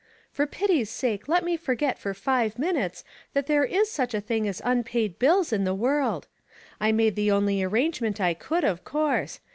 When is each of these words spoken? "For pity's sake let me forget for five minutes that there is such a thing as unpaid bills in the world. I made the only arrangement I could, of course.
"For 0.31 0.47
pity's 0.47 0.89
sake 0.89 1.27
let 1.27 1.43
me 1.45 1.55
forget 1.55 1.99
for 1.99 2.15
five 2.15 2.57
minutes 2.57 3.03
that 3.33 3.45
there 3.45 3.63
is 3.65 3.91
such 3.91 4.15
a 4.15 4.19
thing 4.19 4.47
as 4.47 4.59
unpaid 4.65 5.19
bills 5.19 5.53
in 5.53 5.63
the 5.63 5.75
world. 5.75 6.25
I 6.79 6.91
made 6.91 7.15
the 7.15 7.29
only 7.29 7.61
arrangement 7.61 8.19
I 8.19 8.33
could, 8.33 8.63
of 8.63 8.83
course. 8.83 9.41